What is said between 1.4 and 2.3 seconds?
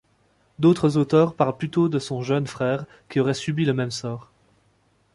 plutôt de son